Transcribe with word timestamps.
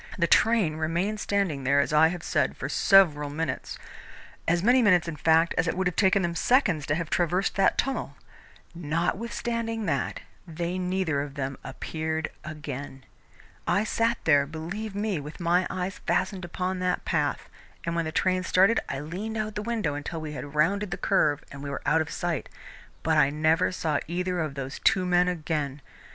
The 0.17 0.25
train 0.25 0.77
remained 0.77 1.19
standing 1.19 1.63
there, 1.63 1.79
as 1.79 1.93
I 1.93 2.07
have 2.07 2.23
said, 2.23 2.57
for 2.57 2.67
several 2.67 3.29
minutes 3.29 3.77
as 4.47 4.63
many 4.63 4.81
minutes, 4.81 5.07
in 5.07 5.15
fact, 5.15 5.53
as 5.59 5.67
it 5.67 5.77
would 5.77 5.85
have 5.85 5.95
taken 5.95 6.23
them 6.23 6.33
seconds 6.33 6.87
to 6.87 6.95
have 6.95 7.11
traversed 7.11 7.53
that 7.57 7.77
tunnel. 7.77 8.15
Notwithstanding 8.73 9.85
that, 9.85 10.21
they 10.47 10.79
neither 10.79 11.21
of 11.21 11.35
them 11.35 11.55
appeared 11.63 12.31
again. 12.43 13.03
I 13.67 13.83
sat 13.83 14.17
there, 14.23 14.47
believe 14.47 14.95
me, 14.95 15.19
with 15.19 15.39
my 15.39 15.67
eyes 15.69 15.99
fastened 16.07 16.45
upon 16.45 16.79
that 16.79 17.05
path, 17.05 17.47
and 17.85 17.95
when 17.95 18.05
the 18.05 18.11
train 18.11 18.41
started 18.41 18.79
I 18.89 19.01
leaned 19.01 19.37
out 19.37 19.49
of 19.49 19.53
the 19.53 19.61
window 19.61 19.93
until 19.93 20.19
we 20.19 20.31
had 20.31 20.55
rounded 20.55 20.89
the 20.89 20.97
curve 20.97 21.43
and 21.51 21.61
we 21.61 21.69
were 21.69 21.83
out 21.85 22.01
of 22.01 22.09
sight, 22.09 22.49
but 23.03 23.19
I 23.19 23.29
never 23.29 23.71
saw 23.71 23.99
either 24.07 24.39
of 24.39 24.55
those 24.55 24.79
two 24.79 25.05
men 25.05 25.27
again. 25.27 25.79